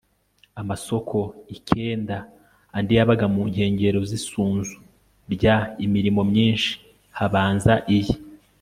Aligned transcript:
amasoko 0.61 1.17
ikenda 1.55 2.17
andi 2.77 2.93
yabaga 2.97 3.25
mu 3.33 3.41
nkengero 3.51 3.99
z 4.09 4.11
isunzu 4.19 4.77
rya 5.33 5.55
imirimo 5.85 6.21
myinshi 6.31 6.71
Habanza 7.19 7.73
iyi 7.97 8.15